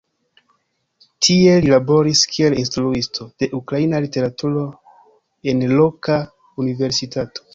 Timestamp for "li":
1.65-1.69